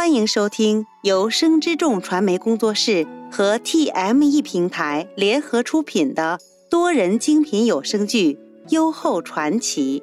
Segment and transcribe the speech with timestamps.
[0.00, 8.32] 欢迎收听由生之众传媒工作室和 TME 平台联合出品的多人精品有声剧
[8.70, 10.02] 《优厚传奇》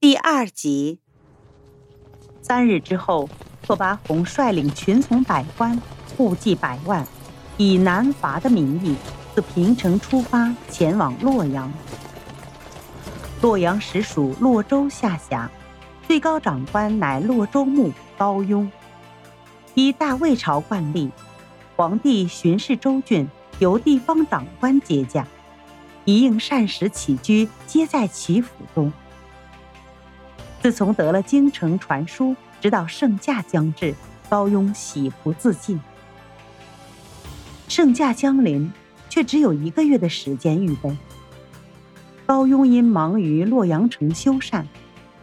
[0.00, 1.00] 第二集。
[2.40, 3.28] 三日之后，
[3.62, 5.78] 拓跋宏率领群从百官，
[6.16, 7.06] 户计百万，
[7.58, 8.96] 以南伐的名义，
[9.34, 11.70] 自平城出发，前往洛阳。
[13.42, 15.48] 洛阳实属洛州下辖。
[16.08, 18.72] 最高长官乃洛州牧高雍。
[19.74, 21.10] 依大魏朝惯例，
[21.76, 25.26] 皇帝巡视州郡，由地方长官接驾，
[26.06, 28.90] 一应膳食起居皆在其府中。
[30.62, 33.94] 自从得了京城传书，直到圣驾将至，
[34.30, 35.78] 高雍喜不自禁。
[37.68, 38.72] 圣驾将临，
[39.10, 40.96] 却只有一个月的时间预备。
[42.24, 44.64] 高雍因忙于洛阳城修缮。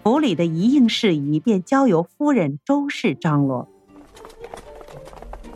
[0.05, 3.68] 府里的一应事宜便交由夫人周氏张罗。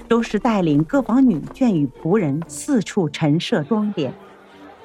[0.10, 4.12] 周氏带领各房女眷与仆人四处陈设装点，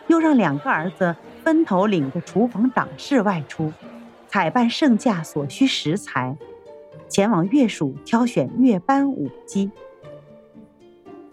[0.06, 3.72] 又让两个儿子分头领着厨房长侍外出，
[4.28, 6.36] 采办盛驾所需食材，
[7.08, 9.70] 前往乐署挑选乐班舞姬。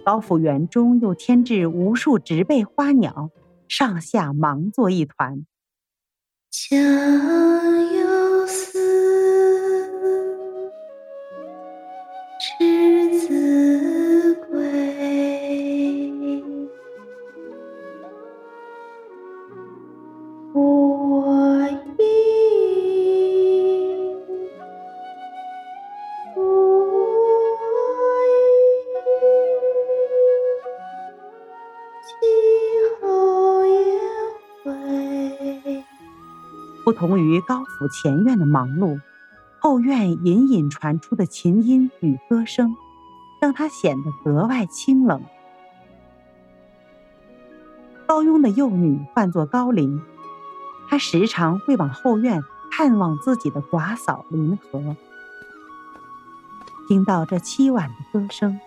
[0.06, 3.30] 高府园中又添置无数植被花鸟，
[3.68, 5.46] 上下忙作一团。
[6.50, 6.78] 家
[36.84, 39.00] 不同于高府前院的忙碌，
[39.60, 42.76] 后院隐隐传出的琴音与歌声，
[43.40, 45.22] 让他显得格外清冷。
[48.08, 50.02] 高庸的幼女唤作高林，
[50.90, 54.96] 她时常会往后院探望自己的寡嫂林和。
[56.88, 58.60] 听到这凄婉的歌声，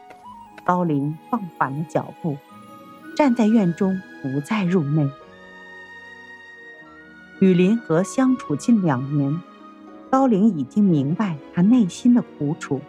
[0.65, 2.39] 高林放缓了脚步，
[3.17, 5.11] 站在院中，不再入内。
[7.45, 9.39] 与林和相处近两年，
[10.11, 12.81] 高陵已经明白他内心的苦楚。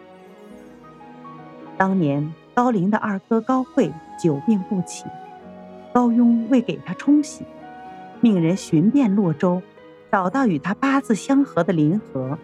[1.76, 5.04] 当年高陵的二哥高慧久病不起，
[5.92, 7.44] 高雍为给他冲喜，
[8.22, 9.60] 命人寻遍洛州，
[10.10, 12.38] 找到与他八字相合的林和，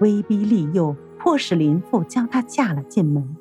[0.00, 3.36] 威逼利诱，迫使林父将她嫁了进门。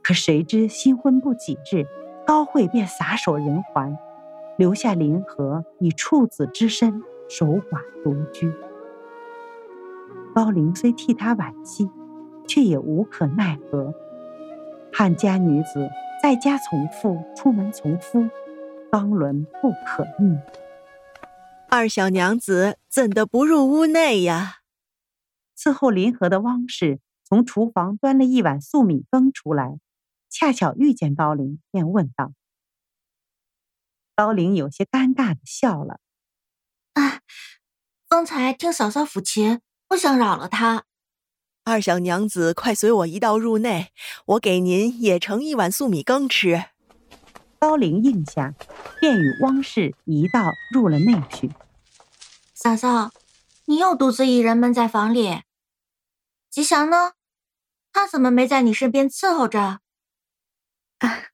[0.00, 1.86] 可谁知新婚不几日，
[2.24, 3.98] 高慧便撒手人寰。
[4.56, 8.52] 留下林和以处子之身守寡独居。
[10.34, 11.88] 高陵虽替他惋惜，
[12.46, 13.94] 却也无可奈何。
[14.92, 15.88] 汉家女子
[16.22, 18.28] 在家从父，出门从夫，
[18.90, 20.38] 纲伦不可逆。
[21.68, 24.56] 二小娘子怎的不入屋内呀？
[25.58, 29.78] 伺候林和的汪氏从厨房端了一碗粟米羹出来，
[30.30, 32.32] 恰巧遇见高陵，便问道。
[34.16, 36.00] 高陵有些尴尬的笑了。
[36.94, 37.20] 啊，
[38.08, 40.84] 方才听嫂嫂抚琴，不想扰了她。
[41.64, 43.92] 二小娘子，快随我一道入内，
[44.24, 46.64] 我给您也盛一碗粟米羹吃。
[47.58, 48.54] 高陵应下，
[49.00, 51.52] 便与汪氏一道入了内去。
[52.54, 53.10] 嫂嫂，
[53.66, 55.42] 你又独自一人闷在房里。
[56.50, 57.12] 吉祥呢？
[57.92, 59.80] 他怎么没在你身边伺候着？
[61.00, 61.24] 啊，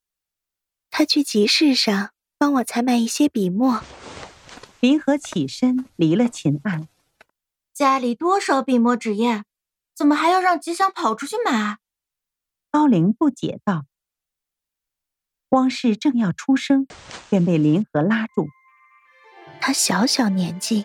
[0.91, 2.11] 他去集市上。
[2.43, 3.85] 帮我采买一些笔墨。
[4.81, 6.89] 林和起身离了琴案。
[7.73, 9.45] 家里多少笔墨纸砚，
[9.95, 11.79] 怎么还要让吉祥跑出去买？
[12.69, 13.85] 高陵不解道。
[15.51, 16.89] 汪氏正要出声，
[17.31, 18.49] 便被林和拉住。
[19.61, 20.85] 他小小年纪，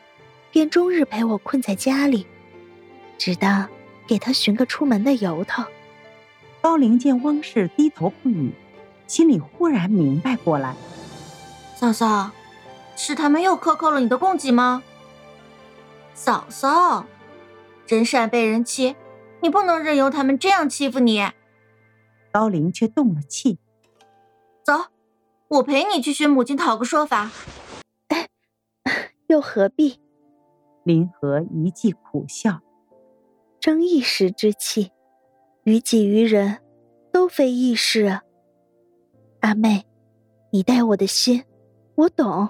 [0.51, 2.27] 便终日陪我困在家里，
[3.17, 3.67] 只当
[4.05, 5.63] 给他寻个出门的由头。
[6.61, 8.53] 高陵见汪氏低头不语，
[9.07, 10.75] 心里忽然明白过来。
[11.79, 12.31] 嫂嫂，
[12.95, 14.81] 是他们又克扣了你的供给吗？
[16.15, 17.05] 嫂嫂，
[17.85, 18.95] 人善被人欺，
[19.43, 21.23] 你不能任由他们这样欺负你。
[22.31, 23.59] 高林却动了气。
[24.65, 24.73] 走，
[25.49, 27.29] 我陪你去寻母亲讨个说法。
[28.07, 28.27] 哎，
[29.27, 30.01] 又何必？
[30.83, 32.59] 林和一记苦笑，
[33.59, 34.91] 争一时之气，
[35.63, 36.57] 于己于人，
[37.13, 38.23] 都非易事啊。
[39.41, 39.85] 阿妹，
[40.49, 41.43] 你待我的心。
[41.97, 42.49] 我懂。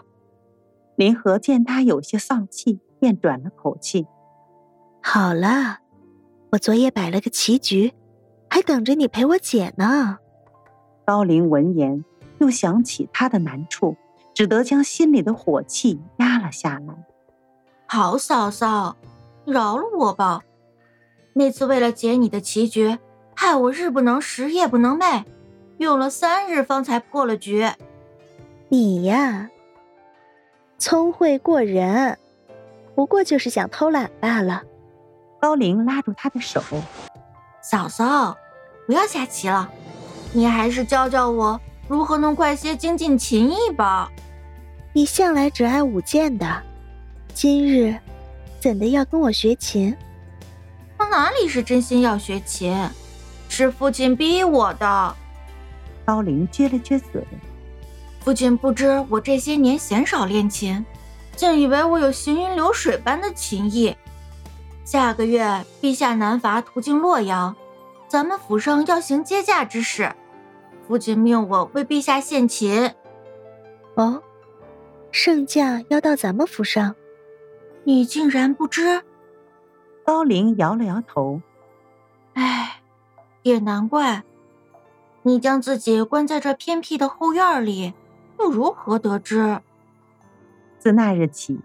[0.98, 4.06] 林和见他有些丧气，便转了口气
[5.02, 5.78] ：“好了，
[6.52, 7.94] 我昨夜摆了个棋局，
[8.50, 10.18] 还等着你陪我解呢。
[11.06, 12.04] 高林闻言，
[12.40, 13.96] 又想起他的难处，
[14.34, 17.06] 只得将心里的火气压了下来。
[17.86, 18.98] 好嫂嫂，
[19.46, 20.42] 饶了我吧！
[21.32, 22.98] 那次为了解你的棋局，
[23.34, 25.24] 害我日不能食，夜不能寐，
[25.78, 27.70] 用了三日方才破了局。
[28.69, 29.50] 你呀，
[30.78, 32.18] 聪慧过人，
[32.96, 34.62] 不过就是想偷懒罢了。
[35.40, 36.62] 高玲拉住他的手
[37.64, 38.38] ：“嫂嫂，
[38.86, 39.72] 不要下棋了，
[40.34, 44.12] 你还是教教我如何能快些精进琴艺吧。
[44.92, 46.62] 你向来只爱舞剑的，
[47.34, 47.98] 今日
[48.60, 49.96] 怎的要跟我学琴？
[50.98, 52.78] 我哪里是真心要学琴，
[53.48, 55.16] 是父亲逼我的。”
[56.04, 57.25] 高玲撅了撅嘴。
[58.27, 60.85] 父亲不知我这些年鲜少练琴，
[61.38, 63.95] 竟以为我有行云流水般的琴艺。
[64.83, 67.56] 下个月陛下南伐途经洛阳，
[68.09, 70.13] 咱们府上要行接驾之事，
[70.85, 72.91] 父亲命我为陛下献琴。
[73.95, 74.21] 哦，
[75.09, 76.94] 圣驾要到咱们府上，
[77.85, 79.01] 你竟然不知？
[80.03, 81.41] 高陵摇了摇头。
[82.33, 82.81] 唉，
[83.44, 84.21] 也难怪，
[85.21, 87.94] 你将自己关在这偏僻的后院里。
[88.39, 89.62] 又如何得知？
[90.80, 91.60] 自那日起，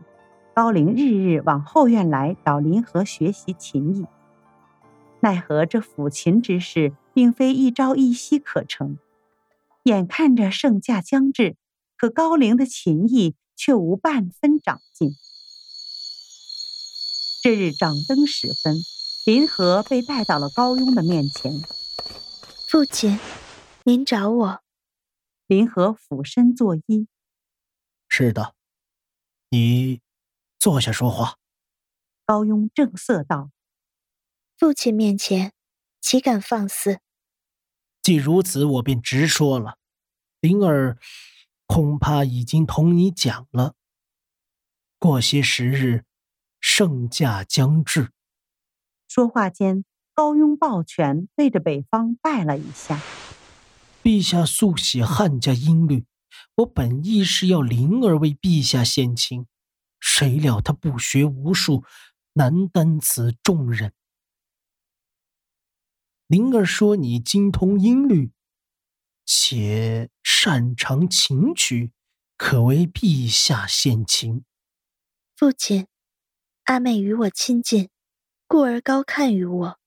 [0.54, 4.06] 高龄日日往后院来找林和学习琴艺。
[5.20, 8.98] 奈何这抚琴之事，并非一朝一夕可成。
[9.84, 11.56] 眼看着盛夏将至，
[11.96, 15.12] 可高龄的琴艺却无半分长进。
[17.42, 18.76] 这日掌灯时分，
[19.26, 21.52] 林和被带到了高雍的面前。
[22.69, 23.19] 父亲，
[23.84, 24.61] 您找我。
[25.52, 27.06] 林和俯身作揖
[28.08, 28.54] ：“是的，
[29.50, 30.00] 你
[30.58, 31.37] 坐下说话。”
[32.25, 33.50] 高庸正色道
[34.56, 35.52] ：“父亲面前，
[36.00, 37.00] 岂敢放肆？
[38.00, 39.76] 既如此，我便直说了。
[40.40, 40.96] 灵儿
[41.66, 43.75] 恐怕已经同你讲了。
[44.98, 46.06] 过些时日，
[46.60, 48.10] 圣驾将至。”
[49.06, 49.84] 说话间，
[50.14, 52.98] 高庸抱拳对着北方拜了一下。
[54.02, 56.04] 陛下速写汉家音律，
[56.56, 59.46] 我本意是要灵儿为陛下献琴，
[60.00, 61.84] 谁料他不学无术，
[62.32, 63.93] 难担此重任。
[66.26, 68.32] 灵儿说你精通音律，
[69.25, 71.93] 且擅长琴曲，
[72.37, 74.44] 可为陛下献琴。
[75.37, 75.87] 父亲，
[76.64, 77.88] 阿妹与我亲近，
[78.48, 79.78] 故而高看于我。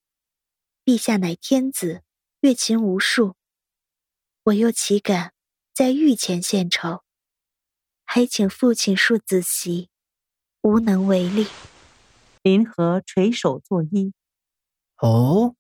[0.85, 2.03] 陛下乃天子，
[2.39, 3.35] 乐琴无数。
[4.45, 5.33] 我又岂敢
[5.73, 7.01] 在御前献丑？
[8.03, 9.89] 还请父亲恕子媳，
[10.61, 11.47] 无能为力。
[12.43, 14.13] 林和垂手作揖。
[14.97, 15.55] 哦，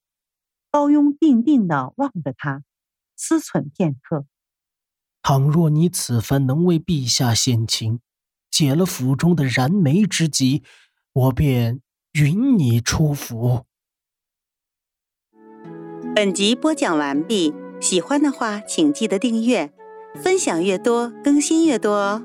[0.69, 2.63] 高雍定定的望着他，
[3.15, 4.27] 思忖片刻。
[5.23, 8.01] 倘若你此番能为陛下献情，
[8.51, 10.63] 解了府中的燃眉之急，
[11.11, 13.65] 我便允你出府。
[16.13, 17.64] 本集播讲完毕。
[17.79, 19.71] 喜欢的话，请记得订阅，
[20.15, 22.21] 分享越多，更新越多哦。